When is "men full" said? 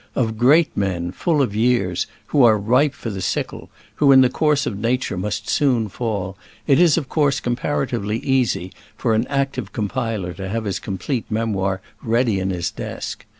0.75-1.43